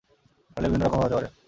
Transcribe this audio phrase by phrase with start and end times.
[0.51, 1.27] Model বিভিন্ন রকমের হতে পারে।